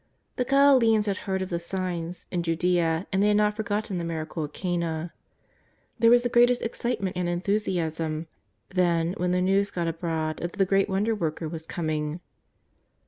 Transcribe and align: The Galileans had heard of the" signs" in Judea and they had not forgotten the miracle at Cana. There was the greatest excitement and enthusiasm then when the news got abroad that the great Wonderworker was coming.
The 0.37 0.45
Galileans 0.45 1.05
had 1.05 1.17
heard 1.29 1.43
of 1.43 1.49
the" 1.51 1.59
signs" 1.73 2.25
in 2.31 2.41
Judea 2.41 3.05
and 3.13 3.21
they 3.21 3.27
had 3.27 3.37
not 3.37 3.55
forgotten 3.55 3.99
the 3.99 4.03
miracle 4.03 4.43
at 4.43 4.51
Cana. 4.51 5.13
There 5.99 6.09
was 6.09 6.23
the 6.23 6.27
greatest 6.29 6.63
excitement 6.63 7.15
and 7.15 7.29
enthusiasm 7.29 8.25
then 8.73 9.13
when 9.17 9.29
the 9.29 9.41
news 9.41 9.69
got 9.69 9.87
abroad 9.87 10.37
that 10.37 10.53
the 10.53 10.65
great 10.65 10.89
Wonderworker 10.89 11.47
was 11.51 11.67
coming. 11.67 12.19